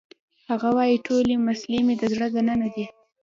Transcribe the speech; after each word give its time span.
هغه 0.49 0.69
وایی 0.77 1.03
ټولې 1.05 1.33
مسلې 1.47 1.79
مې 1.85 1.95
د 2.01 2.03
زړه 2.13 2.27
دننه 2.35 2.67
دي 2.75 2.85